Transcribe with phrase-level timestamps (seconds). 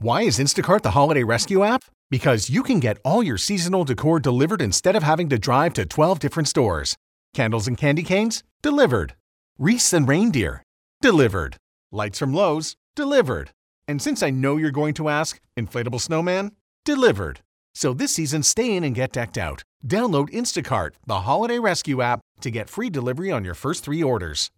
[0.00, 1.82] Why is Instacart the holiday rescue app?
[2.08, 5.84] Because you can get all your seasonal decor delivered instead of having to drive to
[5.86, 6.94] 12 different stores.
[7.34, 8.44] Candles and candy canes?
[8.62, 9.16] Delivered.
[9.58, 10.62] Wreaths and reindeer?
[11.02, 11.56] Delivered.
[11.90, 12.76] Lights from Lowe's?
[12.94, 13.50] Delivered.
[13.88, 16.52] And since I know you're going to ask, inflatable snowman?
[16.84, 17.40] Delivered.
[17.74, 19.64] So this season, stay in and get decked out.
[19.84, 24.52] Download Instacart, the holiday rescue app, to get free delivery on your first three orders.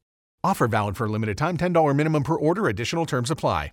[0.45, 3.73] Offer valid for a limited time $10 minimum per order, additional terms apply.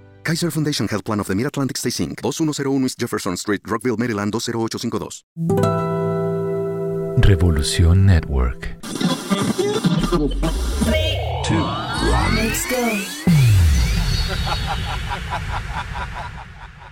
[0.23, 4.31] Kaiser Foundation Health Plan of the Mid-Atlantic Stay Inc., 2101 East Jefferson Street, Rockville, Maryland
[4.31, 5.23] 20852.
[7.17, 8.77] Revolución Network.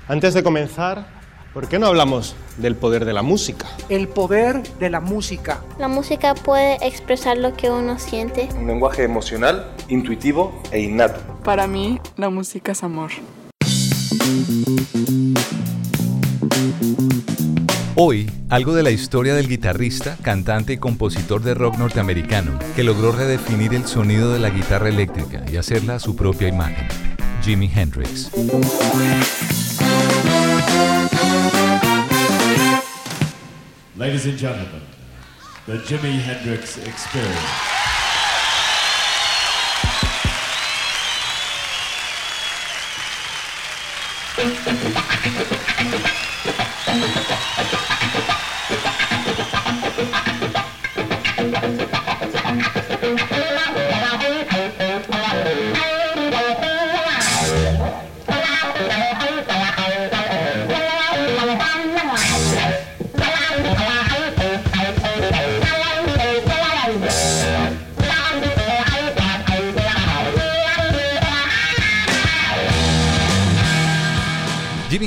[0.07, 1.18] Antes de comenzar,
[1.53, 3.67] ¿por qué no hablamos del poder de la música?
[3.89, 5.61] El poder de la música.
[5.77, 8.49] La música puede expresar lo que uno siente.
[8.57, 11.19] Un lenguaje emocional, intuitivo e innato.
[11.43, 13.11] Para mí, la música es amor.
[17.95, 23.11] Hoy, algo de la historia del guitarrista, cantante y compositor de rock norteamericano, que logró
[23.11, 26.87] redefinir el sonido de la guitarra eléctrica y hacerla a su propia imagen,
[27.43, 28.31] Jimi Hendrix.
[33.95, 34.81] Ladies and gentlemen,
[35.65, 37.35] the Jimi Hendrix Experience.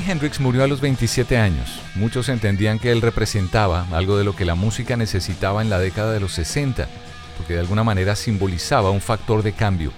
[0.03, 1.81] Jimi Hendrix murió a los 27 años.
[1.95, 6.13] Muchos entendían que él representaba algo de lo que la música necesitaba en la década
[6.13, 6.89] de los 60,
[7.37, 9.93] porque de alguna manera simbolizaba un factor de cambio.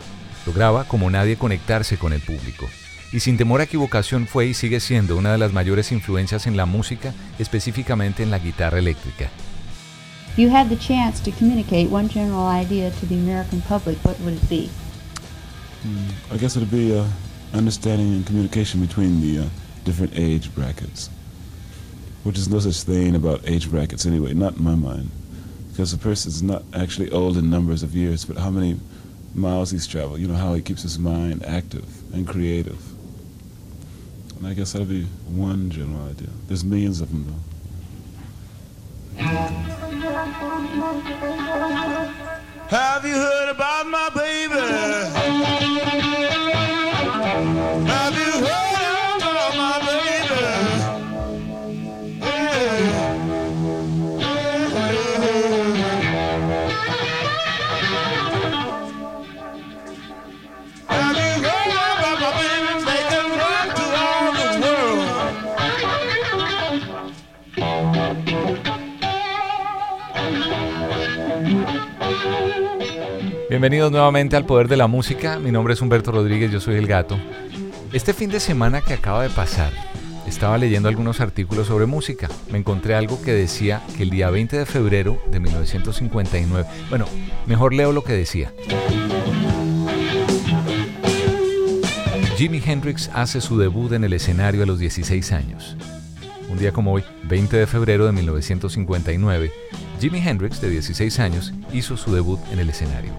[0.46, 2.68] Lograba como nadie conectarse con el público.
[3.12, 6.56] Y sin temor a equivocación fue y sigue siendo una de las mayores influencias en
[6.56, 9.30] la música, específicamente en la guitarra eléctrica.
[10.36, 14.34] you had the chance to communicate one general idea to the American public, what would
[14.34, 14.68] it be?
[16.32, 17.06] I guess it'd be uh,
[17.52, 19.48] understanding and communication between the uh,
[19.84, 21.10] different age brackets,
[22.22, 25.10] which is no such thing about age brackets anyway, not in my mind,
[25.70, 28.78] because a person's not actually old in numbers of years, but how many
[29.34, 31.84] miles he's traveled, you know, how he keeps his mind active
[32.14, 32.80] and creative.
[34.38, 36.28] And I guess that'll be one general idea.
[36.48, 37.34] There's millions of them, though.
[42.68, 45.73] Have you heard about my baby?
[73.54, 75.38] Bienvenidos nuevamente al Poder de la Música.
[75.38, 77.16] Mi nombre es Humberto Rodríguez, yo soy el gato.
[77.92, 79.72] Este fin de semana que acaba de pasar,
[80.26, 82.28] estaba leyendo algunos artículos sobre música.
[82.50, 87.06] Me encontré algo que decía que el día 20 de febrero de 1959, bueno,
[87.46, 88.52] mejor leo lo que decía.
[92.36, 95.76] Jimi Hendrix hace su debut en el escenario a los 16 años.
[96.50, 99.52] Un día como hoy, 20 de febrero de 1959,
[100.00, 103.12] Jimi Hendrix, de 16 años, hizo su debut en el escenario,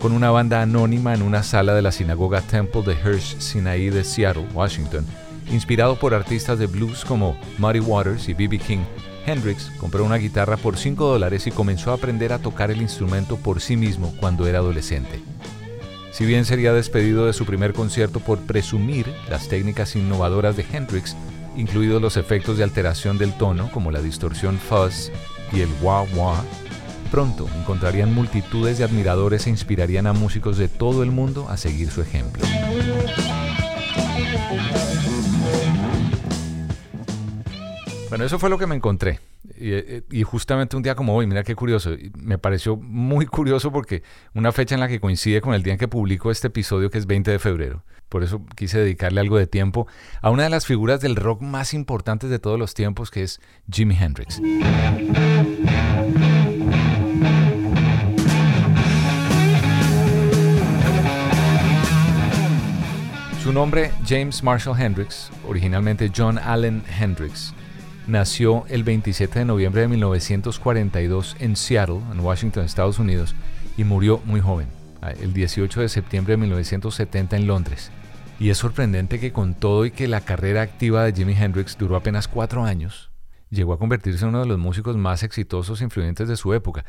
[0.00, 4.02] con una banda anónima en una sala de la sinagoga Temple de Hirsch Sinai de
[4.02, 5.04] Seattle, Washington.
[5.52, 8.58] Inspirado por artistas de blues como Muddy Waters y B.B.
[8.58, 8.84] King,
[9.26, 13.36] Hendrix compró una guitarra por 5 dólares y comenzó a aprender a tocar el instrumento
[13.36, 15.20] por sí mismo cuando era adolescente.
[16.12, 21.16] Si bien sería despedido de su primer concierto por presumir las técnicas innovadoras de Hendrix,
[21.56, 25.10] incluidos los efectos de alteración del tono como la distorsión fuzz
[25.52, 26.42] y el wah wah,
[27.10, 31.90] pronto encontrarían multitudes de admiradores e inspirarían a músicos de todo el mundo a seguir
[31.90, 32.44] su ejemplo.
[38.08, 39.29] Bueno, eso fue lo que me encontré.
[39.60, 44.02] Y, y, justamente un día como hoy, mira qué curioso, me pareció muy curioso porque
[44.32, 46.96] una fecha en la que coincide con el día en que publico este episodio que
[46.96, 47.84] es 20 de febrero.
[48.08, 49.86] Por eso quise dedicarle algo de tiempo
[50.22, 53.40] a una de las figuras del rock más importantes de todos los tiempos que es
[53.70, 54.40] Jimi Hendrix.
[63.42, 67.54] Su nombre, James Marshall Hendrix, originalmente John Allen Hendrix,
[68.06, 73.34] nació el 27 de noviembre de 1942 en Seattle, en Washington, Estados Unidos,
[73.76, 74.68] y murió muy joven,
[75.20, 77.90] el 18 de septiembre de 1970 en Londres.
[78.38, 81.96] Y es sorprendente que con todo y que la carrera activa de Jimi Hendrix duró
[81.96, 83.10] apenas cuatro años,
[83.50, 86.84] llegó a convertirse en uno de los músicos más exitosos e influyentes de su época.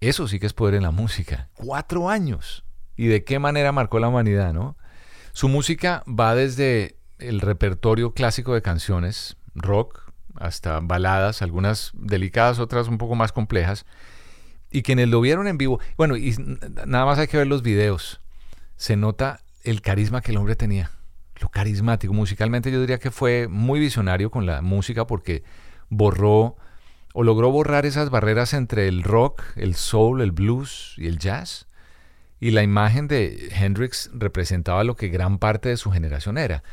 [0.00, 1.48] Eso sí que es poder en la música.
[1.54, 2.64] Cuatro años.
[2.96, 4.76] Y de qué manera marcó la humanidad, ¿no?
[5.32, 10.01] Su música va desde el repertorio clásico de canciones, rock,
[10.36, 13.86] hasta baladas, algunas delicadas, otras un poco más complejas,
[14.70, 16.34] y quienes lo vieron en vivo, bueno, y
[16.86, 18.20] nada más hay que ver los videos,
[18.76, 20.90] se nota el carisma que el hombre tenía,
[21.40, 22.12] lo carismático.
[22.12, 25.44] Musicalmente yo diría que fue muy visionario con la música porque
[25.88, 26.56] borró
[27.12, 31.66] o logró borrar esas barreras entre el rock, el soul, el blues y el jazz
[32.42, 36.64] y la imagen de Hendrix representaba lo que gran parte de su generación era.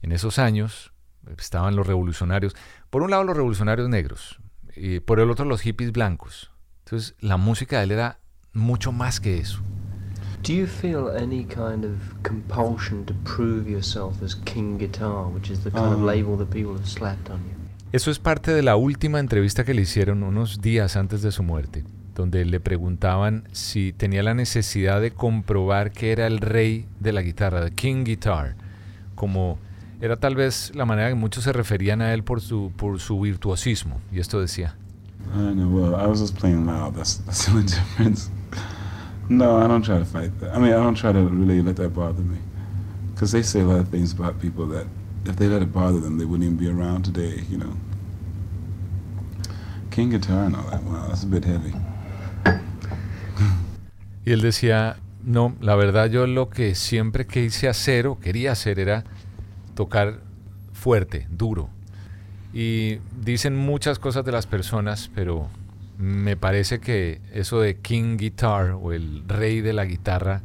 [0.00, 0.94] En esos años
[1.38, 2.54] estaban los revolucionarios,
[2.90, 4.40] por un lado los revolucionarios negros
[4.76, 6.50] y por el otro los hippies blancos.
[6.84, 8.18] Entonces la música de él era
[8.52, 9.60] mucho más que eso.
[10.42, 15.62] Do you feel any kind of compulsion to prove yourself as King Guitar, which is
[15.62, 17.54] the kind of label that people have slapped on you?
[17.92, 21.42] Eso es parte de la última entrevista que le hicieron unos días antes de su
[21.42, 21.84] muerte
[22.14, 27.22] donde le preguntaban si tenía la necesidad de comprobar que era el rey de la
[27.22, 28.56] guitarra, the King Guitar,
[29.14, 29.58] como
[30.00, 33.20] era tal vez la manera que muchos se referían a él por su, por su
[33.20, 34.00] virtuosismo.
[34.12, 34.76] Y esto decía.
[35.34, 36.94] I know, well, I was just playing loud.
[36.94, 38.30] That's, that's the only difference.
[39.28, 40.54] No, I don't try to fight that.
[40.54, 42.38] I mean, I don't try to really let that bother me.
[43.14, 44.86] Because they say a lot of things about people that
[45.26, 47.76] if they let it bother them, they wouldn't even be around today, you know.
[49.90, 51.74] King guitar and all that, wow, that's a bit heavy.
[54.24, 58.78] Y él decía, no, la verdad yo lo que siempre quise hacer o quería hacer
[58.78, 59.04] era
[59.80, 60.20] tocar
[60.74, 61.70] fuerte, duro.
[62.52, 65.48] Y dicen muchas cosas de las personas, pero
[65.96, 70.42] me parece que eso de King Guitar o el rey de la guitarra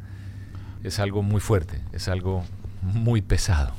[0.84, 2.44] es algo muy fuerte, es algo
[2.80, 3.74] muy pesado.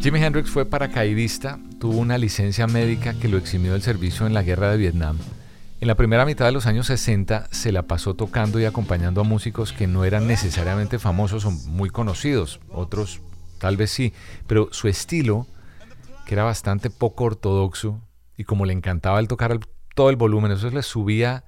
[0.00, 4.42] Jimi Hendrix fue paracaidista, tuvo una licencia médica que lo eximió del servicio en la
[4.42, 5.18] guerra de Vietnam
[5.80, 9.24] en la primera mitad de los años 60 se la pasó tocando y acompañando a
[9.24, 13.20] músicos que no eran necesariamente famosos o muy conocidos, otros
[13.58, 14.12] tal vez sí,
[14.46, 15.46] pero su estilo,
[16.26, 18.00] que era bastante poco ortodoxo
[18.36, 19.58] y como le encantaba el tocar
[19.94, 21.44] todo el volumen, eso le subía,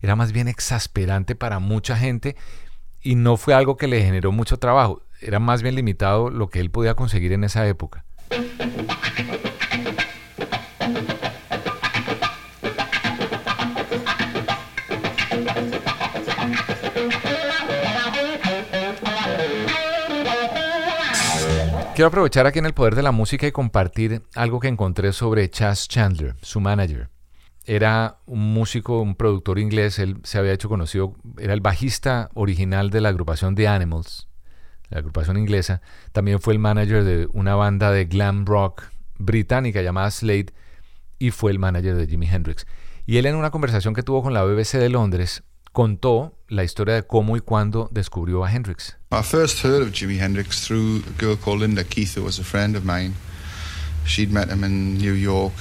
[0.00, 2.36] era más bien exasperante para mucha gente
[3.00, 6.60] y no fue algo que le generó mucho trabajo, era más bien limitado lo que
[6.60, 8.04] él podía conseguir en esa época.
[22.02, 25.48] Quiero aprovechar aquí en el poder de la música y compartir algo que encontré sobre
[25.48, 27.10] Chas Chandler, su manager.
[27.64, 32.90] Era un músico, un productor inglés, él se había hecho conocido, era el bajista original
[32.90, 34.26] de la agrupación The Animals,
[34.88, 35.80] la agrupación inglesa.
[36.10, 38.82] También fue el manager de una banda de glam rock
[39.20, 40.46] británica llamada Slade
[41.20, 42.66] y fue el manager de Jimi Hendrix.
[43.06, 46.94] Y él en una conversación que tuvo con la BBC de Londres contó la historia
[46.96, 48.98] de cómo y cuándo descubrió a Hendrix.
[49.12, 52.44] I first heard of Jimi Hendrix through a girl called Linda Keith, who was a
[52.44, 53.14] friend of mine.
[54.06, 55.52] She'd met him in New York,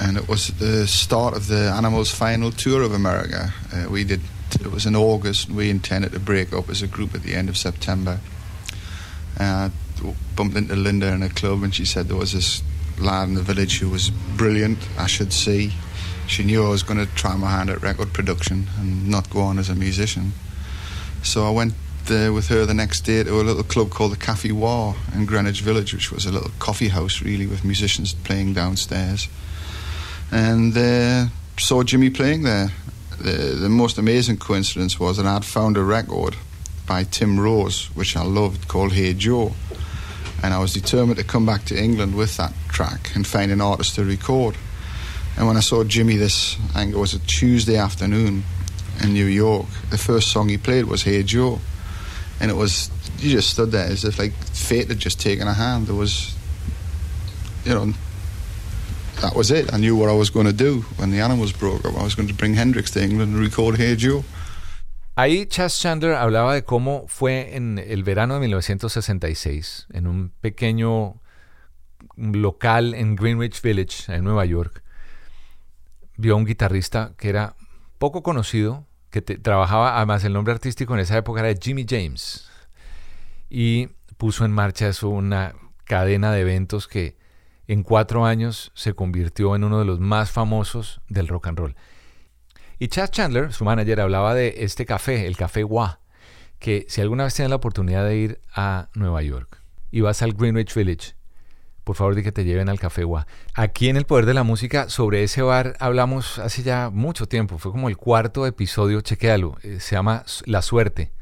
[0.00, 3.54] and it was the start of the Animals' final tour of America.
[3.72, 4.22] Uh, we did.
[4.60, 5.46] It was in August.
[5.46, 8.18] And we intended to break up as a group at the end of September.
[9.38, 9.70] Uh,
[10.34, 12.60] bumped into Linda in a club, and she said there was this
[12.98, 14.80] lad in the village who was brilliant.
[14.98, 15.74] I should see.
[16.26, 19.42] She knew I was going to try my hand at record production and not go
[19.42, 20.32] on as a musician.
[21.22, 21.74] So I went
[22.06, 25.26] there with her the next day to a little club called the Cafe War in
[25.26, 29.28] Greenwich Village, which was a little coffee house really with musicians playing downstairs.
[30.30, 31.26] And uh,
[31.58, 32.70] saw Jimmy playing there.
[33.18, 36.36] The, the most amazing coincidence was that I'd found a record
[36.86, 39.52] by Tim Rose, which I loved, called Hey Joe.
[40.42, 43.60] And I was determined to come back to England with that track and find an
[43.60, 44.56] artist to record.
[45.36, 48.44] And when I saw Jimmy this, I think it was a Tuesday afternoon
[49.02, 51.60] in New York, the first song he played was Hey Joe.
[52.40, 55.54] And it was, you just stood there as if like fate had just taken a
[55.54, 55.86] hand.
[55.86, 56.34] There was,
[57.64, 57.92] you know,
[59.22, 59.72] that was it.
[59.72, 61.96] I knew what I was going to do when the Animals broke up.
[61.96, 64.24] I was going to bring Hendrix to England and record Hey Joe.
[65.18, 71.22] Ahí Chas Chandler hablaba de cómo fue en el verano de 1966, en un pequeño
[72.16, 74.82] local en Greenwich Village, en Nueva York,
[76.18, 77.56] vio a un guitarrista que era
[77.98, 78.86] poco conocido,
[79.22, 82.50] que trabajaba, además el nombre artístico en esa época era Jimmy James,
[83.48, 85.54] y puso en marcha eso, una
[85.84, 87.16] cadena de eventos que
[87.66, 91.76] en cuatro años se convirtió en uno de los más famosos del rock and roll.
[92.78, 96.00] Y Chad Chandler, su manager, hablaba de este café, el Café Wah,
[96.58, 100.34] que si alguna vez tienes la oportunidad de ir a Nueva York y vas al
[100.34, 101.14] Greenwich Village,
[101.86, 103.28] por favor di que te lleven al Café Wah.
[103.54, 107.58] Aquí en El Poder de la Música, sobre ese bar hablamos hace ya mucho tiempo,
[107.58, 111.12] fue como el cuarto episodio, chequéalo, eh, se llama La Suerte.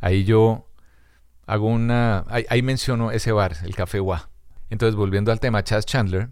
[0.00, 0.66] Ahí yo
[1.46, 4.30] hago una, ahí, menciono ese bar, el Café Wah.
[4.70, 6.30] Entonces, volviendo al tema, Chad Chandler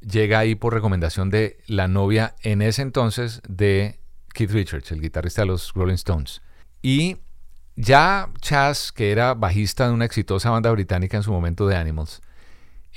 [0.00, 3.98] llega ahí por recomendación de la novia en ese entonces de
[4.32, 6.40] Keith Richards, el guitarrista de los Rolling Stones.
[6.82, 7.16] Y
[7.74, 12.22] ya Chas, que era bajista de una exitosa banda británica en su momento de Animals,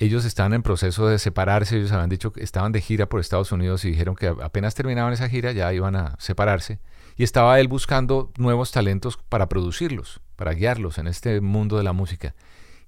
[0.01, 3.51] ellos estaban en proceso de separarse, ellos habían dicho que estaban de gira por Estados
[3.51, 6.79] Unidos y dijeron que apenas terminaban esa gira ya iban a separarse.
[7.17, 11.93] Y estaba él buscando nuevos talentos para producirlos, para guiarlos en este mundo de la
[11.93, 12.33] música.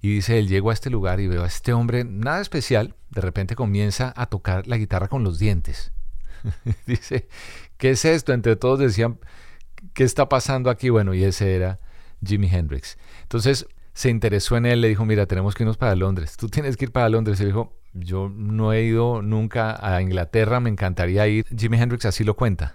[0.00, 3.20] Y dice, él llego a este lugar y veo a este hombre, nada especial, de
[3.20, 5.92] repente comienza a tocar la guitarra con los dientes.
[6.86, 7.28] dice,
[7.76, 8.32] ¿qué es esto?
[8.32, 9.20] Entre todos decían,
[9.92, 10.88] ¿qué está pasando aquí?
[10.88, 11.78] Bueno, y ese era
[12.26, 12.98] Jimi Hendrix.
[13.22, 16.36] Entonces se interesó en él, le dijo, mira, tenemos que irnos para Londres.
[16.36, 17.40] Tú tienes que ir para Londres.
[17.40, 21.46] Él dijo, yo no he ido nunca a Inglaterra, me encantaría ir.
[21.56, 22.74] Jimi Hendrix así lo cuenta.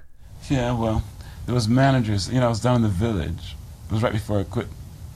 [0.49, 1.03] Yeah, well,
[1.45, 3.55] there was managers, you know, I was down in the village.
[3.87, 4.67] It was right before I quit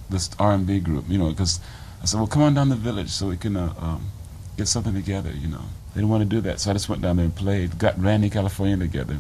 [0.10, 1.62] this R&B group, you know, because
[2.02, 4.12] I said, well, come on down the village so we can uh, um,
[4.58, 5.64] get something together, you know.
[5.94, 7.98] They didn't want to do that, so I just went down there and played, got
[7.98, 9.20] Randy California together,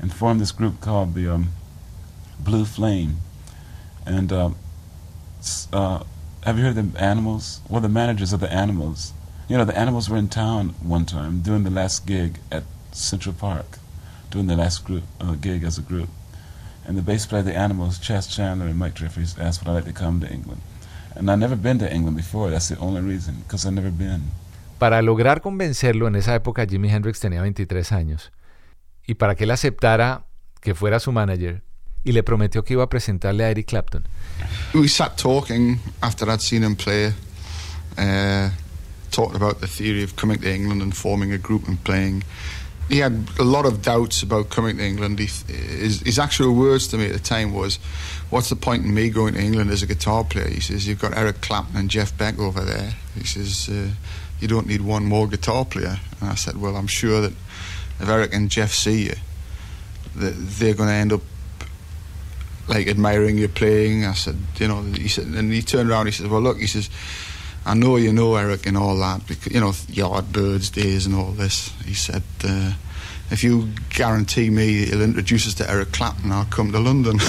[0.00, 1.48] and formed this group called the um,
[2.40, 3.16] Blue Flame.
[4.04, 4.50] And uh,
[5.72, 6.02] uh,
[6.42, 7.60] have you heard the Animals?
[7.68, 9.12] Well, the managers of the Animals.
[9.48, 13.34] You know, the Animals were in town one time doing the last gig at Central
[13.34, 13.78] Park,
[14.30, 16.08] doing the last group uh, gig as a group.
[16.86, 19.74] And the bass player of the Animals, Chas Chandler and Mike Jeffries, asked would I
[19.74, 20.60] like to come to England.
[21.14, 22.50] And I've never been to England before.
[22.50, 24.22] That's the only reason, because I've never been.
[24.78, 28.32] Para lograr convencerlo, en esa época Jimi Hendrix tenía 23 años.
[29.06, 30.26] Y para que él aceptara
[30.60, 31.62] que fuera su manager,
[32.04, 34.06] y le prometió que iba a presentarle a Eric Clapton.
[34.74, 37.12] We sat talking after I'd seen him play,
[37.96, 38.50] uh,
[39.10, 42.24] talking about the theory of coming to England and forming a group and playing.
[42.90, 45.18] He had a lot of doubts about coming to England.
[45.18, 47.78] He, his, his actual words to me at the time was,
[48.28, 50.48] what's the point in me going to England as a guitar player?
[50.48, 52.92] He says, you've got Eric Clapton and Jeff Beck over there.
[53.16, 53.88] He says, uh,
[54.38, 55.98] you don't need one more guitar player.
[56.20, 57.32] And I said, well, I'm sure that
[58.00, 59.14] if Eric and Jeff see you,
[60.16, 61.22] that they're going to end up
[62.68, 64.04] like admiring your playing.
[64.04, 66.06] I said, you know, he said, and he turned around.
[66.06, 66.90] He said, well, look, he says,
[67.66, 71.32] I know you know Eric and all that, because you know Yardbirds days and all
[71.32, 71.70] this.
[71.84, 72.74] He said, uh,
[73.30, 77.18] if you guarantee me he'll introduce us to Eric Clapton, I'll come to London.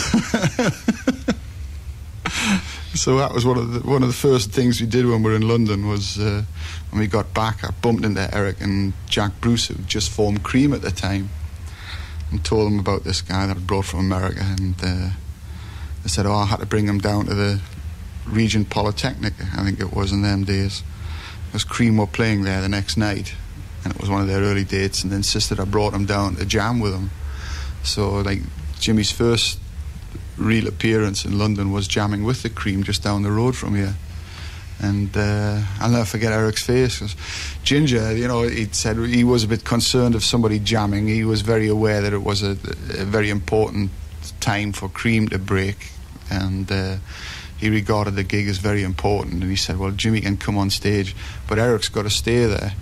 [2.94, 5.30] so that was one of the one of the first things we did when we
[5.32, 6.44] were in London was uh,
[6.89, 7.63] when we got back.
[7.63, 11.30] I bumped into Eric and Jack Bruce, who just formed Cream at the time,
[12.30, 14.42] and told them about this guy that I brought from America.
[14.44, 15.10] And uh,
[16.06, 17.60] they said, "Oh, I had to bring him down to the
[18.28, 20.84] Regent Polytechnic, I think it was in them days."
[21.48, 23.34] Because Cream were playing there the next night,
[23.84, 26.36] and it was one of their early dates, and they insisted I brought him down
[26.36, 27.10] to jam with them.
[27.82, 28.42] So, like,
[28.80, 29.58] Jimmy's first
[30.38, 33.96] real appearance in London was jamming with the Cream just down the road from here.
[34.80, 37.16] And uh, I'll never forget Eric's face because
[37.64, 41.08] Ginger, you know, he said he was a bit concerned of somebody jamming.
[41.08, 43.90] He was very aware that it was a, a very important
[44.40, 45.92] time for Cream to break,
[46.29, 46.98] and uh,
[47.58, 49.41] he regarded the gig as very important.
[49.41, 51.15] And he said, "Well, Jimmy can come on stage,
[51.48, 52.74] but Eric's got to stay there."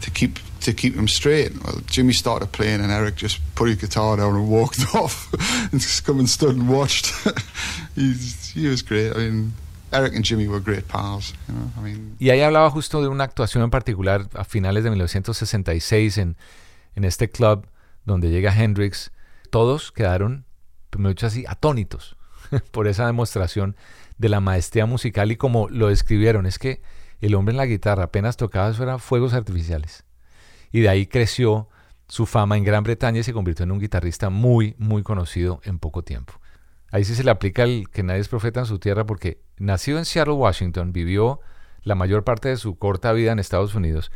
[0.00, 1.52] to keep to keep him straight.
[1.64, 5.32] Well, Jimmy started playing, and Eric just put his guitar down and walked off,
[5.72, 7.12] and just come and stood and watched.
[8.54, 9.12] He was great.
[9.12, 9.52] I mean,
[9.92, 11.34] Eric and Jimmy were great pals.
[11.48, 11.70] You know?
[11.76, 16.18] I mean, y ahí hablaba justo de una actuación en particular a finales de 1966
[16.18, 16.36] en,
[16.94, 17.66] en este club
[18.04, 19.10] donde llega Hendrix.
[19.50, 20.44] Todos quedaron,
[20.96, 22.17] me dicho así, atónitos
[22.70, 23.76] por esa demostración
[24.18, 26.46] de la maestría musical y como lo describieron.
[26.46, 26.82] Es que
[27.20, 30.04] el hombre en la guitarra apenas tocaba eso eran fuegos artificiales.
[30.70, 31.68] Y de ahí creció
[32.08, 35.78] su fama en Gran Bretaña y se convirtió en un guitarrista muy, muy conocido en
[35.78, 36.34] poco tiempo.
[36.90, 39.98] Ahí sí se le aplica el que nadie es profeta en su tierra porque nacido
[39.98, 41.40] en Seattle, Washington, vivió
[41.82, 44.10] la mayor parte de su corta vida en Estados Unidos,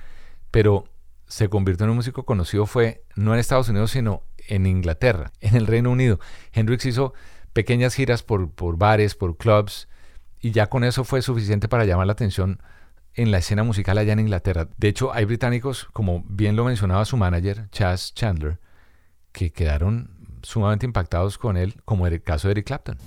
[0.50, 0.84] pero
[1.26, 5.54] se convirtió en un músico conocido fue no en Estados Unidos, sino en Inglaterra, en
[5.54, 6.18] el Reino Unido.
[6.52, 7.14] Hendrix hizo
[7.52, 9.88] pequeñas giras por, por bares, por clubs,
[10.40, 12.60] y ya con eso fue suficiente para llamar la atención
[13.14, 14.68] en la escena musical allá en Inglaterra.
[14.76, 18.58] De hecho, hay británicos, como bien lo mencionaba su manager, Chas Chandler,
[19.32, 20.10] que quedaron
[20.42, 22.98] sumamente impactados con él, como en el caso de Eric Clapton.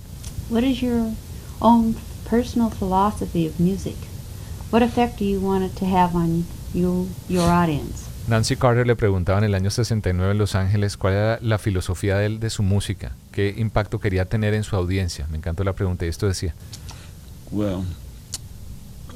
[0.50, 1.12] What is your
[1.60, 1.96] own
[2.30, 3.96] personal philosophy of music?
[4.72, 8.10] What effect do you want it to have on you, your audience?
[8.28, 12.18] Nancy Carter le preguntaba en el año 69 en Los Ángeles cuál era la filosofía
[12.18, 15.28] de él de su música, qué impacto quería tener en su audiencia.
[15.28, 16.56] Me encantó la pregunta y esto decía.
[17.52, 17.84] Well,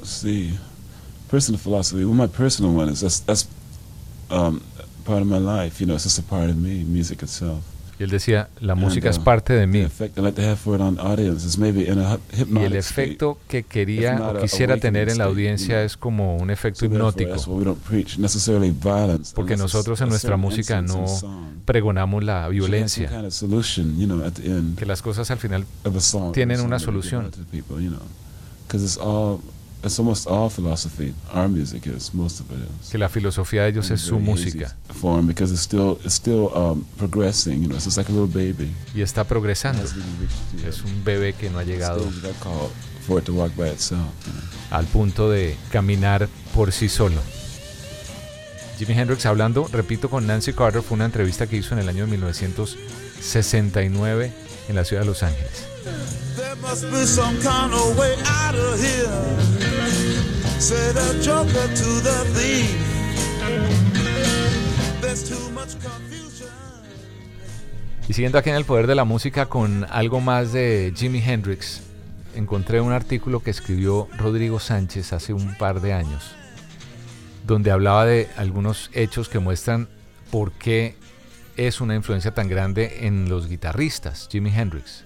[0.04, 0.58] see,
[1.30, 2.04] personal philosophy.
[2.04, 3.48] Well, my personal one is that's that's
[4.30, 4.60] um,
[5.04, 5.80] part of my life.
[5.80, 6.84] You know, it's just a part of me.
[6.84, 7.64] Music itself.
[8.00, 9.86] Y él decía, la música es parte de mí.
[12.48, 16.86] Y el efecto que quería o quisiera tener en la audiencia es como un efecto
[16.86, 17.36] hipnótico.
[19.34, 21.04] Porque nosotros en nuestra música no
[21.66, 23.10] pregonamos la violencia.
[24.78, 25.66] Que las cosas al final
[26.32, 27.30] tienen una solución.
[29.82, 31.14] It's almost all philosophy.
[31.32, 32.90] Our music is most of it is.
[32.90, 34.76] Que la filosofía de ellos es su música.
[35.00, 37.62] Form because it's still it's still um, progressing.
[37.62, 38.70] You know, it's just like a little baby.
[38.94, 39.82] Y está progresando.
[39.82, 39.94] Es
[40.82, 42.06] un bebé que no ha llegado
[43.06, 44.42] for it to walk by itself, you know.
[44.70, 47.20] al punto de caminar por sí solo.
[48.78, 52.06] Jimi Hendrix hablando, repito, con Nancy Carter fue una entrevista que hizo en el año
[52.06, 54.32] 1969
[54.68, 55.66] en la ciudad de Los Ángeles.
[68.08, 71.82] Y siguiendo aquí en el poder de la música con algo más de Jimi Hendrix,
[72.34, 76.34] encontré un artículo que escribió Rodrigo Sánchez hace un par de años,
[77.46, 79.88] donde hablaba de algunos hechos que muestran
[80.30, 80.96] por qué
[81.66, 85.04] es una influencia tan grande en los guitarristas, Jimi Hendrix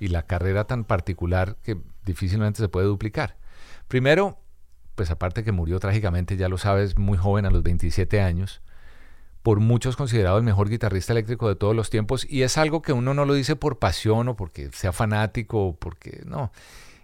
[0.00, 3.36] y la carrera tan particular que difícilmente se puede duplicar.
[3.86, 4.40] Primero,
[4.96, 8.62] pues aparte que murió trágicamente, ya lo sabes, muy joven, a los 27 años,
[9.44, 12.92] por muchos considerado el mejor guitarrista eléctrico de todos los tiempos, y es algo que
[12.92, 16.50] uno no lo dice por pasión o porque sea fanático, o porque no.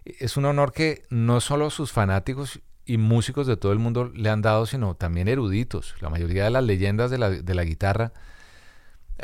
[0.04, 4.28] Es un honor que no solo sus fanáticos y músicos de todo el mundo le
[4.28, 5.94] han dado, sino también eruditos.
[6.00, 8.12] La mayoría de las leyendas de la, de la guitarra,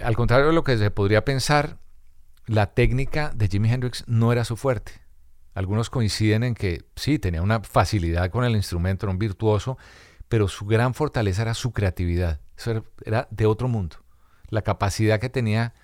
[0.02, 1.78] al contrario de lo que se podría pensar,
[2.46, 4.92] la técnica de Jimi Hendrix no era su fuerte.
[5.54, 9.76] Algunos coinciden en que sí, tenía una facilidad con el instrumento, era un virtuoso,
[10.28, 12.40] pero su gran fortaleza era su creatividad.
[12.56, 13.96] Eso era, de otro mundo.
[14.50, 15.74] La capacidad que tenía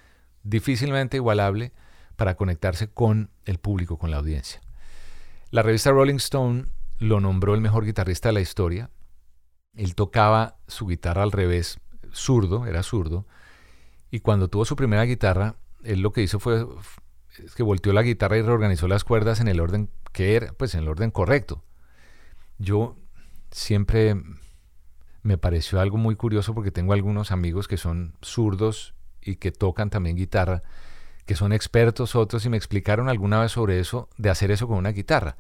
[0.42, 1.72] difícilmente igualable
[2.16, 4.60] para conectarse con el público, con la audiencia.
[5.50, 6.66] La revista Rolling Stone
[6.98, 8.90] lo nombró el mejor guitarrista de la historia.
[9.74, 11.80] Él tocaba su guitarra al revés,
[12.12, 13.26] zurdo, era zurdo,
[14.14, 16.64] y cuando tuvo su primera guitarra, él lo que hizo fue
[17.56, 20.82] que volteó la guitarra y reorganizó las cuerdas en el orden que era, pues en
[20.82, 21.64] el orden correcto.
[22.58, 22.96] Yo
[23.50, 24.14] siempre
[25.24, 29.90] me pareció algo muy curioso porque tengo algunos amigos que son zurdos y que tocan
[29.90, 30.62] también guitarra,
[31.26, 34.76] que son expertos otros y me explicaron alguna vez sobre eso, de hacer eso con
[34.76, 35.36] una guitarra.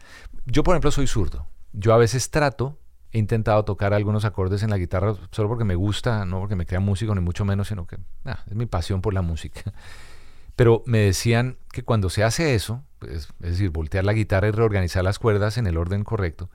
[0.46, 1.46] Yo, por ejemplo, soy zurdo.
[1.72, 2.76] Yo a veces trato,
[3.14, 6.66] he intentado tocar algunos acordes en la guitarra solo porque me gusta, no porque me
[6.66, 9.72] crea músico ni mucho menos, sino que ah, es mi pasión por la música.
[10.56, 14.50] Pero me decían que cuando se hace eso, pues, es decir, voltear la guitarra y
[14.50, 16.50] reorganizar las cuerdas en el orden correcto,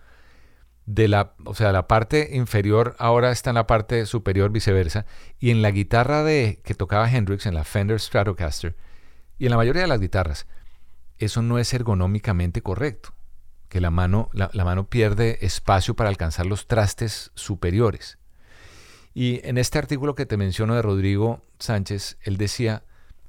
[0.85, 5.05] de la, o sea, la parte inferior ahora está en la parte superior, viceversa,
[5.39, 8.75] y en la guitarra de, que tocaba Hendrix, en la Fender Stratocaster,
[9.37, 10.45] y en la mayoría de las guitarras,
[11.19, 13.13] eso no es ergonómicamente correcto,
[13.69, 18.17] que la mano, la, mano pierde espacio para alcanzar los trastes superiores.
[19.13, 22.83] Y en este artículo que te menciono de Rodrigo Sánchez, él decía,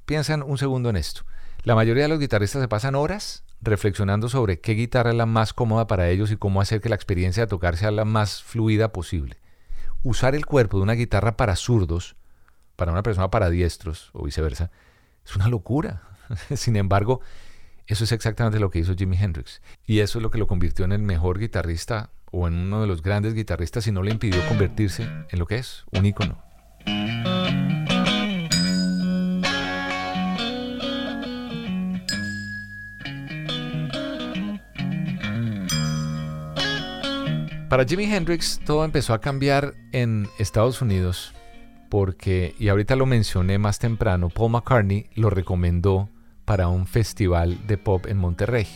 [0.05, 1.21] Piensan un segundo en esto.
[1.63, 5.53] La mayoría de los guitarristas se pasan horas reflexionando sobre qué guitarra es la más
[5.53, 8.91] cómoda para ellos y cómo hacer que la experiencia de tocar sea la más fluida
[8.91, 9.37] posible.
[10.03, 12.15] Usar el cuerpo de una guitarra para zurdos,
[12.75, 14.71] para una persona para diestros o viceversa,
[15.23, 16.01] es una locura.
[16.55, 17.21] Sin embargo,
[17.87, 19.61] eso es exactamente lo que hizo Jimi Hendrix.
[19.85, 22.87] Y eso es lo que lo convirtió en el mejor guitarrista o en uno de
[22.87, 26.41] los grandes guitarristas y no le impidió convertirse en lo que es, un ícono.
[37.69, 41.33] Para Jimi Hendrix todo empezó a cambiar en Estados Unidos
[41.89, 46.09] porque, y ahorita lo mencioné más temprano, Paul McCartney lo recomendó
[46.51, 48.67] para un festival de pop en Monterrey,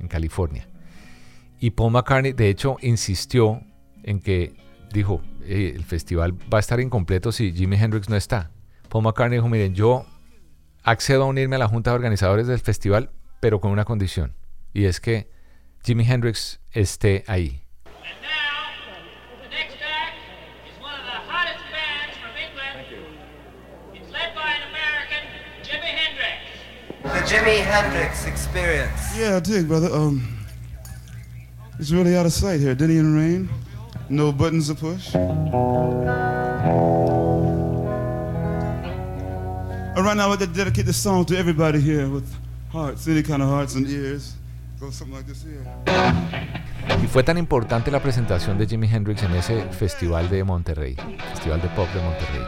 [0.00, 0.66] en California.
[1.58, 3.60] Y Paul McCartney, de hecho, insistió
[4.04, 4.54] en que,
[4.90, 8.52] dijo, eh, el festival va a estar incompleto si Jimi Hendrix no está.
[8.88, 10.06] Paul McCartney dijo, miren, yo
[10.82, 14.34] accedo a unirme a la junta de organizadores del festival, pero con una condición,
[14.72, 15.30] y es que
[15.84, 17.66] Jimi Hendrix esté ahí.
[27.02, 29.16] The Jimi Hendrix Experience.
[29.16, 29.88] Yeah, I dig, brother.
[29.94, 30.20] Um,
[31.78, 32.74] it's really out of sight here.
[32.74, 33.48] Diddy and Rain.
[34.08, 35.14] No buttons to push.
[35.14, 35.20] Uh,
[40.02, 42.28] right now, I'd like to dedicate this song to everybody here with
[42.72, 44.34] hearts, any kind of hearts and ears.
[44.80, 45.64] Go something like this here.
[47.00, 50.96] Y fue tan importante la presentación de Jimi Hendrix en ese festival de Monterrey,
[51.28, 52.42] Festival de Pop de Monterrey.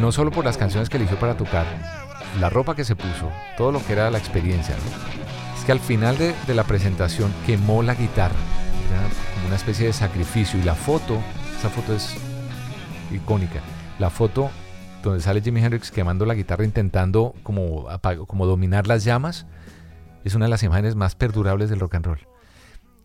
[0.00, 2.05] No solo por las canciones que eligió para tocar,
[2.40, 4.74] la ropa que se puso, todo lo que era la experiencia.
[5.58, 8.36] Es que al final de, la presentación quemó la guitarra,
[8.90, 9.02] era
[9.34, 10.58] como una especie de sacrificio.
[10.58, 11.18] Y la foto,
[11.58, 12.14] esa foto es
[13.10, 13.60] icónica.
[13.98, 14.50] La foto
[15.02, 17.86] donde sale Jimi Hendrix quemando la guitarra intentando como,
[18.26, 19.46] como dominar las llamas,
[20.24, 22.28] es una de las imágenes más perdurables del rock and roll.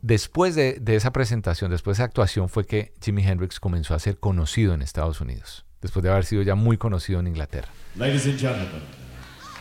[0.02, 4.00] Después de, de, esa presentación, después de esa actuación, fue que Jimi Hendrix comenzó a
[4.00, 7.68] ser conocido en Estados Unidos, después de haber sido ya muy conocido en Inglaterra.
[7.94, 8.82] Ladies and gentlemen,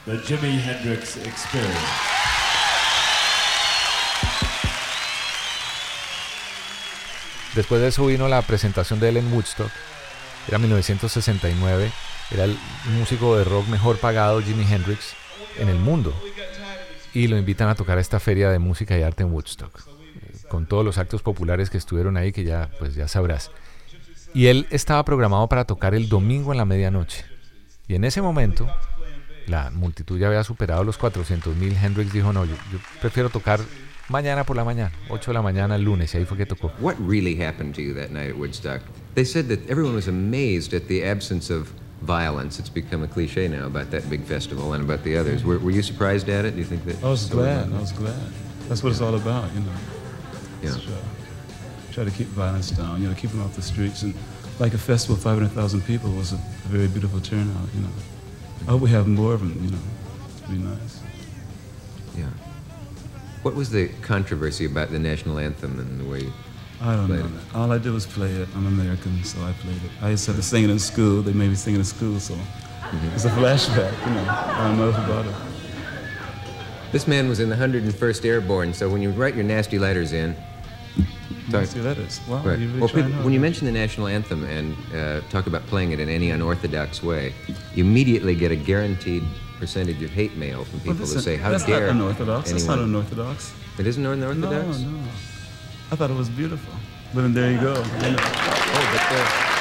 [0.05, 1.77] the Jimi Hendrix Experience.
[7.55, 9.69] Después de eso vino la presentación de él Woodstock,
[10.47, 11.91] era 1969,
[12.31, 12.57] era el
[12.97, 15.13] músico de rock mejor pagado, Jimi Hendrix,
[15.59, 16.13] en el mundo.
[17.13, 19.81] Y lo invitan a tocar a esta feria de música y arte en Woodstock,
[20.47, 23.51] con todos los actos populares que estuvieron ahí, que ya, pues ya sabrás.
[24.33, 27.25] Y él estaba programado para tocar el domingo en la medianoche.
[27.87, 28.73] Y en ese momento,
[29.47, 31.75] la multitud ya había superado los 400 mil.
[31.75, 33.60] Hendrix dijo, no, yo, yo, prefiero tocar
[34.10, 36.71] mañana por la mañana, 8 de la mañana el lunes, y ahí fue que tocó.
[36.80, 38.82] What really happened to you that night at Woodstock?
[39.15, 42.60] They said that everyone was amazed at the absence of violence.
[42.60, 45.43] It's become a cliche now about that big festival and about the others.
[45.43, 46.51] Were, were you surprised at it?
[46.51, 47.04] Do you think that?
[47.04, 47.71] I was glad.
[47.71, 48.15] I was glad.
[48.67, 49.71] That's what it's all about, you know.
[50.63, 50.71] Yeah.
[50.71, 50.93] Try,
[51.91, 54.04] try to keep violence down, you know, keep them off the streets.
[54.04, 54.13] And
[54.60, 57.89] like a festival, 500,000 people was a very beautiful turnout, you know.
[58.67, 59.78] I hope we have more of them, you know.
[60.43, 61.00] It'd be nice.
[62.17, 62.30] Yeah.
[63.41, 66.32] What was the controversy about the national anthem and the way
[66.84, 67.30] I don't know.
[67.54, 68.50] All I did was play it.
[68.56, 69.91] I'm American, so I played it.
[70.02, 71.21] I used to have to sing it in school.
[71.21, 73.08] They made me sing it in school, so mm-hmm.
[73.13, 74.26] it's a flashback, you know.
[74.28, 75.36] I don't know about it.
[76.91, 80.36] This man was in the 101st Airborne, so when you write your nasty letters in,
[81.59, 82.19] Nasty letters.
[82.27, 82.43] Wow.
[82.43, 82.59] Right.
[82.59, 85.91] You really well, people, when you mention the national anthem and uh, talk about playing
[85.91, 87.33] it in any unorthodox way,
[87.75, 89.23] you immediately get a guaranteed
[89.59, 92.49] percentage of hate mail from people well, who say, "How that's dare not unorthodox.
[92.49, 93.53] anyone?" That's not unorthodox.
[93.79, 94.79] It isn't unorthodox.
[94.79, 95.03] No, no.
[95.91, 96.73] I thought it was beautiful.
[97.13, 97.73] But then there you go.
[97.73, 98.17] You know.
[98.17, 99.51] Oh, but the,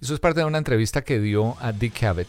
[0.00, 2.28] Eso es parte de una entrevista que dio a Dick Cavett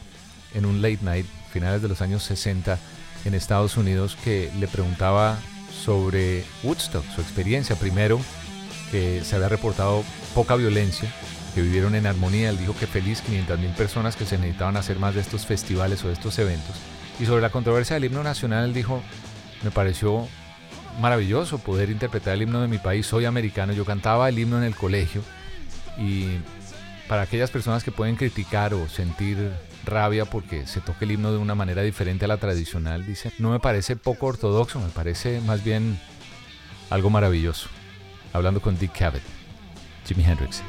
[0.54, 2.78] en un late night, finales de los años 60,
[3.26, 5.38] en Estados Unidos, que le preguntaba
[5.72, 7.76] sobre Woodstock, su experiencia.
[7.76, 8.20] Primero,
[8.92, 11.12] que se había reportado poca violencia,
[11.54, 12.50] que vivieron en armonía.
[12.50, 16.04] Él dijo que feliz 500 mil personas que se necesitaban hacer más de estos festivales
[16.04, 16.76] o de estos eventos.
[17.20, 19.02] Y sobre la controversia del himno nacional, él dijo,
[19.64, 20.28] me pareció
[21.00, 23.06] maravilloso poder interpretar el himno de mi país.
[23.06, 25.24] Soy americano, yo cantaba el himno en el colegio
[25.98, 26.28] y
[27.08, 29.52] para aquellas personas que pueden criticar o sentir
[29.88, 33.50] rabia porque se toque el himno de una manera diferente a la tradicional, dice, no
[33.50, 36.00] me parece poco ortodoxo, me parece más bien
[36.90, 37.70] algo maravilloso.
[38.34, 39.24] Hablando con Dick Cavett,
[40.06, 40.62] Jimi Hendrix.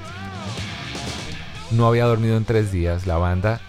[1.71, 3.61] No había dormido en tres días, la banda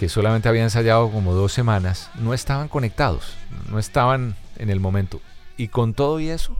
[0.00, 3.34] que solamente había ensayado como dos semanas, no estaban conectados,
[3.70, 5.20] no estaban en el momento.
[5.58, 6.56] Y con todo y eso,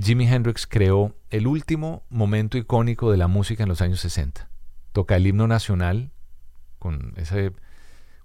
[0.00, 4.48] Jimi Hendrix creó el último momento icónico de la música en los años 60.
[4.92, 6.10] Toca el himno nacional
[6.86, 7.52] con ese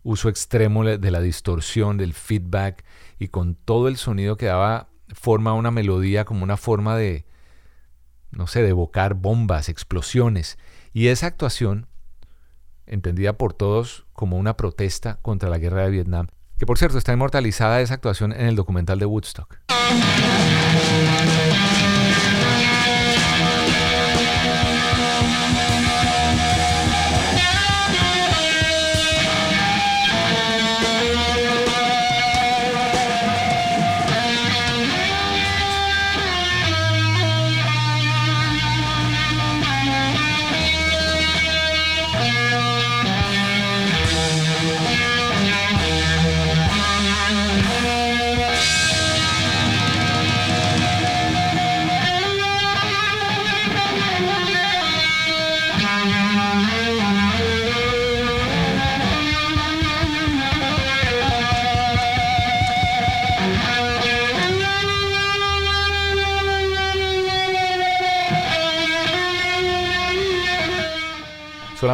[0.04, 2.86] uso extremo de la distorsión, del feedback
[3.18, 7.26] y con todo el sonido que daba forma a una melodía como una forma de,
[8.30, 10.60] no sé, de evocar bombas, explosiones.
[10.94, 11.88] Y esa actuación,
[12.86, 16.28] entendida por todos como una protesta contra la guerra de Vietnam,
[16.60, 19.58] que por cierto está inmortalizada esa actuación en el documental de Woodstock.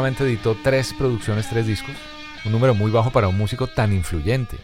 [0.08, 1.96] Editó tres producciones, tres discos,
[2.46, 4.58] un número muy bajo para un músico tan influyente.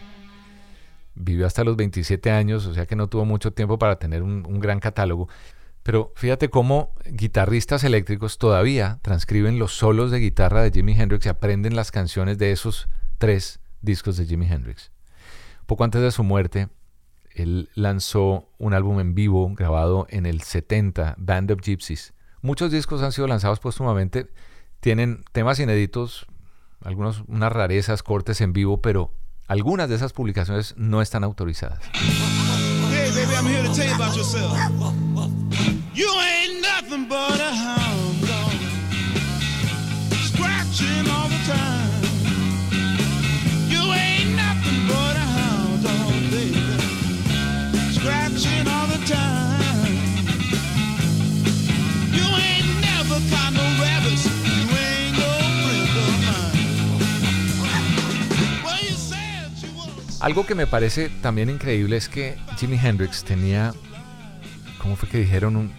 [1.14, 4.44] Vivió hasta los 27 años, o sea que no tuvo mucho tiempo para tener un,
[4.46, 5.28] un gran catálogo.
[5.82, 11.28] Pero fíjate cómo guitarristas eléctricos todavía transcriben los solos de guitarra de Jimi Hendrix y
[11.28, 14.90] aprenden las canciones de esos tres discos de Jimi Hendrix.
[15.66, 16.68] Poco antes de su muerte,
[17.34, 22.14] él lanzó un álbum en vivo grabado en el 70, Band of Gypsies.
[22.40, 24.30] Muchos discos han sido lanzados póstumamente,
[24.84, 26.26] tienen temas inéditos,
[26.82, 29.14] algunos unas rarezas, cortes en vivo, pero
[29.46, 31.80] algunas de esas publicaciones no están autorizadas.
[31.94, 34.52] Hey, baby, I'm here to tell you about yourself.
[35.94, 36.33] You ain't
[60.24, 63.74] Algo que me parece también increíble es que Jimi Hendrix tenía,
[64.80, 65.70] ¿cómo fue que dijeron?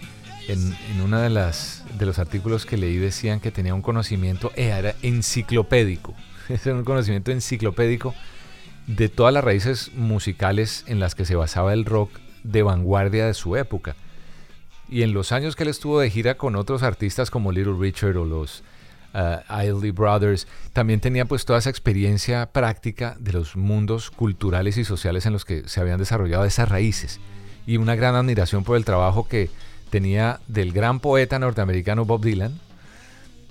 [0.46, 4.68] En, uno de, las, de los artículos que leí decían que tenía un conocimiento, eh,
[4.68, 6.14] era enciclopédico,
[6.48, 8.14] es un conocimiento enciclopédico
[8.86, 12.12] de todas las raíces musicales en las que se basaba el rock
[12.44, 13.96] de vanguardia de su época.
[14.88, 18.16] Y en los años que él estuvo de gira con otros artistas como Little Richard
[18.16, 18.62] o los
[19.16, 25.26] uh, Brothers, también tenía pues toda esa experiencia práctica de los mundos culturales y sociales
[25.26, 27.20] en los que se habían desarrollado esas raíces.
[27.66, 29.50] Y una gran admiración por el trabajo que
[29.90, 32.60] tenía del gran poeta norteamericano Bob Dylan,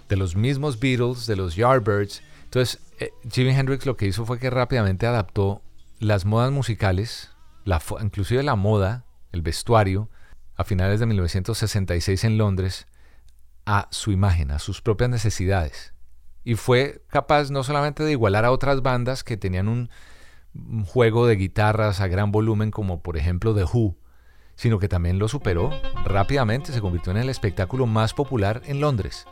[0.09, 2.21] de los mismos Beatles, de los Yardbirds.
[2.45, 5.61] Entonces, eh, Jimi Hendrix lo que hizo fue que rápidamente adaptó
[5.99, 7.31] las modas musicales,
[7.63, 10.09] la, inclusive la moda, el vestuario,
[10.55, 12.87] a finales de 1966 en Londres,
[13.65, 15.93] a su imagen, a sus propias necesidades.
[16.43, 19.89] Y fue capaz no solamente de igualar a otras bandas que tenían un,
[20.85, 23.97] juego de guitarras a gran volumen, como por ejemplo The Who,
[24.55, 25.71] sino que también lo superó
[26.05, 29.25] rápidamente, se convirtió en el espectáculo más popular en Londres.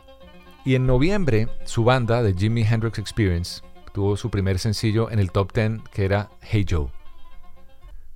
[0.66, 3.62] Y en noviembre, su banda, The Jimi Hendrix Experience,
[3.94, 6.88] tuvo su primer sencillo en el top 10, que era Hey Joe.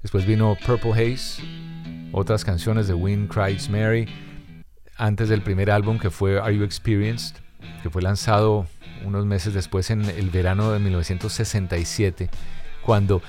[0.02, 1.42] Después vino Purple Haze,
[2.12, 4.06] otras canciones de Wind Cries Mary,
[4.98, 7.36] antes del primer álbum que fue Are You Experienced,
[7.82, 8.66] que fue lanzado
[9.04, 12.28] unos meses después en el verano de 1967,
[12.82, 13.22] cuando,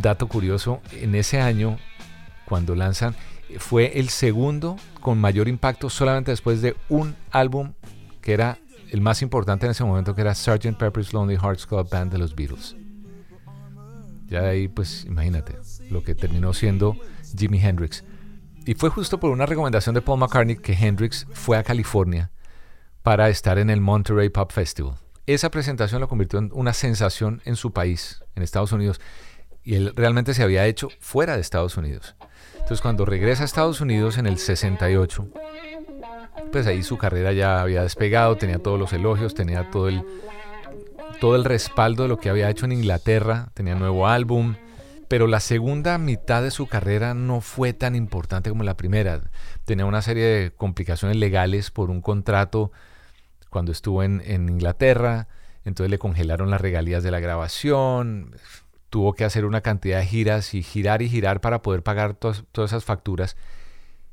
[0.00, 1.78] dato curioso, en ese año,
[2.46, 3.14] cuando lanzan,
[3.58, 7.72] fue el segundo con mayor impacto solamente después de un álbum
[8.20, 8.58] que era
[8.90, 10.76] el más importante en ese momento, que era Sgt.
[10.78, 12.76] Pepper's Lonely Hearts Club Band de los Beatles.
[14.28, 15.56] Ya de ahí, pues imagínate,
[15.90, 16.96] lo que terminó siendo
[17.36, 18.04] Jimi Hendrix.
[18.66, 22.32] Y fue justo por una recomendación de Paul McCartney que Hendrix fue a California
[23.04, 24.96] para estar en el Monterey Pop Festival.
[25.24, 29.00] Esa presentación lo convirtió en una sensación en su país, en Estados Unidos,
[29.62, 32.16] y él realmente se había hecho fuera de Estados Unidos.
[32.54, 35.28] Entonces cuando regresa a Estados Unidos en el 68,
[36.50, 40.02] pues ahí su carrera ya había despegado, tenía todos los elogios, tenía todo el,
[41.20, 44.56] todo el respaldo de lo que había hecho en Inglaterra, tenía nuevo álbum,
[45.08, 49.20] pero la segunda mitad de su carrera no fue tan importante como la primera.
[49.64, 52.72] Tenía una serie de complicaciones legales por un contrato
[53.50, 55.28] cuando estuvo en, en Inglaterra,
[55.64, 58.36] entonces le congelaron las regalías de la grabación,
[58.90, 62.44] tuvo que hacer una cantidad de giras y girar y girar para poder pagar todas
[62.56, 63.36] esas facturas.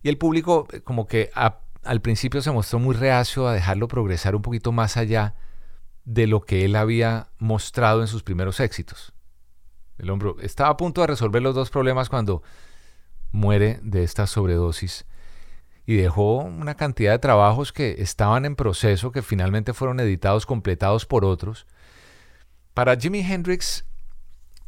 [0.01, 4.36] Y el público eh, como que al principio se mostró muy reacio a dejarlo progresar
[4.36, 5.36] un poquito más allá
[6.06, 9.12] de lo que él había mostrado en sus primeros éxitos.
[9.97, 12.43] El hombro estaba a punto de resolver los dos problemas cuando
[13.32, 15.06] muere de esta sobredosis
[15.86, 21.06] y dejó una cantidad de trabajos que estaban en proceso, que finalmente fueron editados, completados
[21.06, 21.67] por otros.
[22.73, 23.86] Para Jimi Hendrix,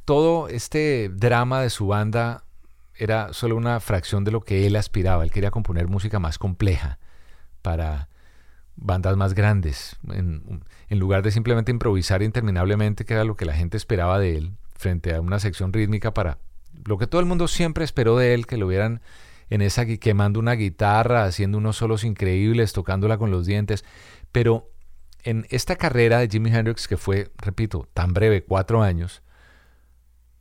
[0.04, 2.44] todo este drama de su banda
[2.96, 5.24] era solo una fracción de lo que él aspiraba.
[5.24, 7.00] Él quería componer música más compleja
[7.62, 8.10] para
[8.76, 13.54] bandas más grandes, en, en, lugar de simplemente improvisar interminablemente, que era lo que la
[13.54, 16.40] gente esperaba de él, frente a una sección rítmica para
[16.86, 19.02] lo que todo el mundo siempre esperó de él, que lo vieran
[19.50, 23.86] en esa quemando una guitarra, haciendo unos solos increíbles, tocándola con los dientes.
[24.32, 24.72] Pero
[25.24, 29.24] en esta carrera de Jimi Hendrix, que fue, repito, tan breve, cuatro años,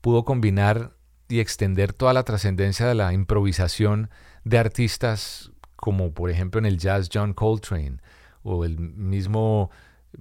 [0.01, 0.97] pudo combinar
[1.29, 4.11] y extender toda la trascendencia de la improvisación
[4.45, 7.99] de artistas como por ejemplo en el jazz John Coltrane
[8.43, 9.71] o el mismo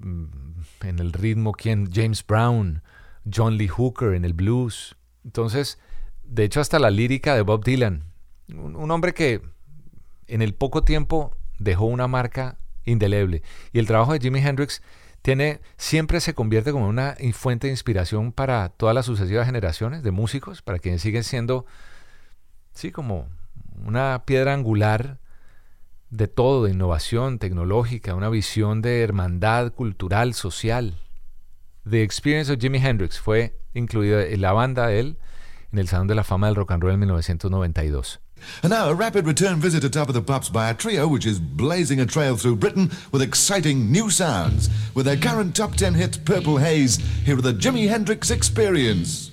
[0.02, 2.82] en el ritmo quien James Brown,
[3.32, 4.96] John Lee Hooker en el blues.
[5.24, 5.80] Entonces,
[6.24, 8.04] de hecho hasta la lírica de Bob Dylan,
[8.54, 9.42] un, hombre que
[10.28, 13.42] en el poco tiempo dejó una marca indeleble.
[13.72, 14.82] Y el trabajo de Jimi Hendrix
[15.22, 20.12] tiene, siempre se convierte como una fuente de inspiración para todas las sucesivas generaciones de
[20.12, 21.66] músicos, para quienes siguen siendo,
[22.74, 23.30] sí, como
[23.86, 25.20] una piedra angular
[26.10, 31.03] de todo, de innovación tecnológica, una visión de hermandad cultural, social.
[31.86, 35.18] The Experience of Jimi Hendrix fue incluida en la banda de él
[35.74, 38.20] en el Salón de la Fama del Rock and Roll en 1992.
[38.62, 41.26] And now a rapid return visit to Top of the Pops by a trio which
[41.26, 44.70] is blazing a trail through Britain with exciting new sounds.
[44.96, 49.32] With their current top 10 hit Purple Haze, here are the Jimi Hendrix Experience.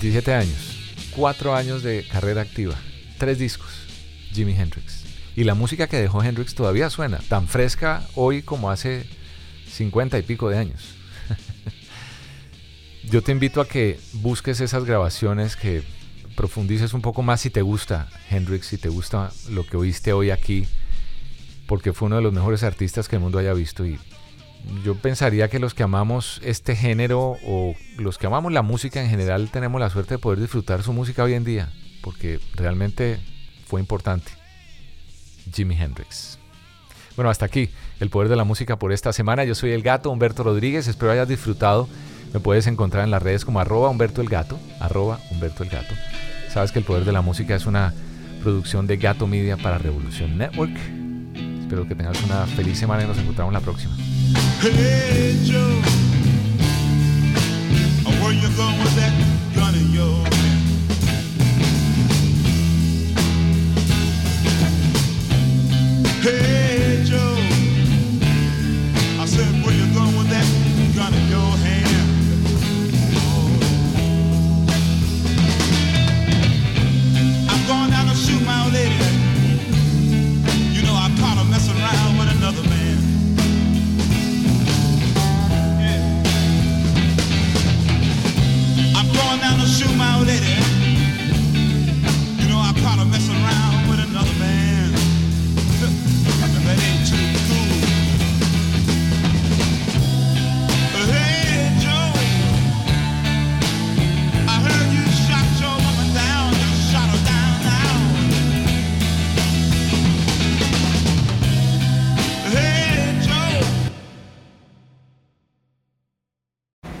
[0.00, 0.76] ...27 años...
[1.16, 2.76] ...4 años de carrera activa
[3.20, 3.68] tres discos,
[4.32, 5.04] Jimi Hendrix.
[5.36, 9.04] Y la música que dejó Hendrix todavía suena, tan fresca hoy como hace
[9.70, 10.94] 50 y pico de años.
[13.04, 15.82] Yo te invito a que busques esas grabaciones, que
[16.34, 20.30] profundices un poco más si te gusta Hendrix, si te gusta lo que oíste hoy
[20.30, 20.66] aquí,
[21.66, 23.84] porque fue uno de los mejores artistas que el mundo haya visto.
[23.84, 23.98] Y
[24.84, 29.10] yo pensaría que los que amamos este género o los que amamos la música en
[29.10, 31.70] general tenemos la suerte de poder disfrutar su música hoy en día
[32.02, 33.20] porque realmente
[33.66, 34.32] fue importante.
[35.52, 36.38] Jimi Hendrix.
[37.16, 39.44] Bueno, hasta aquí el poder de la música por esta semana.
[39.44, 41.88] Yo soy el gato Humberto Rodríguez, espero hayas disfrutado.
[42.32, 44.58] Me puedes encontrar en las redes como arroba Humberto el Gato.
[46.52, 47.92] Sabes que el poder de la música es una
[48.42, 50.76] producción de Gato Media para Revolución Network.
[51.60, 53.96] Espero que tengas una feliz semana y nos encontramos la próxima.
[54.60, 55.10] Hey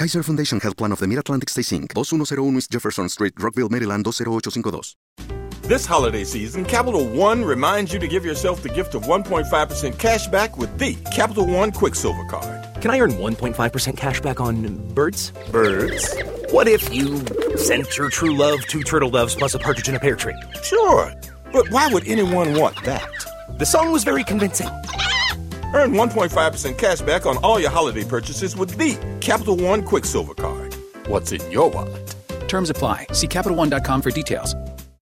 [0.00, 4.06] Kaiser Foundation Health Plan of the Mid-Atlantic Stay Inc., 2101 East Jefferson Street, Rockville, Maryland,
[4.06, 4.96] 20852.
[5.68, 10.26] This holiday season, Capital One reminds you to give yourself the gift of 1.5% cash
[10.28, 12.80] back with the Capital One Quicksilver Card.
[12.80, 15.32] Can I earn 1.5% cash back on birds?
[15.52, 16.16] Birds?
[16.50, 17.22] What if you
[17.58, 20.40] sent your true love two turtle doves plus a partridge in a pear tree?
[20.62, 21.12] Sure,
[21.52, 23.06] but why would anyone want that?
[23.58, 24.70] The song was very convincing.
[25.72, 30.74] Earn 1.5% cash back on all your holiday purchases with the Capital One Quicksilver Card.
[31.06, 32.14] What's in your wallet?
[32.48, 33.06] Terms apply.
[33.12, 34.54] See CapitalOne.com for details.